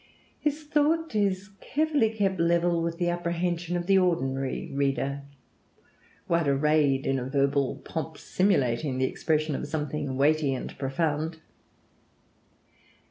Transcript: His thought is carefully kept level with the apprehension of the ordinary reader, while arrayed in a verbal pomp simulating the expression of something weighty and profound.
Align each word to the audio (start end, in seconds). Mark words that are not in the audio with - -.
His 0.39 0.63
thought 0.63 1.13
is 1.13 1.49
carefully 1.61 2.09
kept 2.09 2.39
level 2.39 2.81
with 2.81 2.97
the 2.97 3.09
apprehension 3.09 3.77
of 3.77 3.85
the 3.85 3.99
ordinary 3.99 4.71
reader, 4.73 5.21
while 6.25 6.49
arrayed 6.49 7.05
in 7.05 7.19
a 7.19 7.29
verbal 7.29 7.75
pomp 7.85 8.17
simulating 8.17 8.97
the 8.97 9.05
expression 9.05 9.53
of 9.53 9.67
something 9.67 10.17
weighty 10.17 10.55
and 10.55 10.75
profound. 10.79 11.37